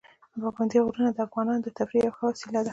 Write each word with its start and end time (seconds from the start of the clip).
پابندي 0.43 0.77
غرونه 0.85 1.09
د 1.13 1.17
افغانانو 1.27 1.63
د 1.65 1.67
تفریح 1.77 2.03
یوه 2.05 2.15
ښه 2.17 2.23
وسیله 2.31 2.59
ده. 2.65 2.69